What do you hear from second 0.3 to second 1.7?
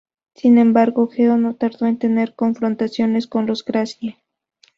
Sin embargo, Geo no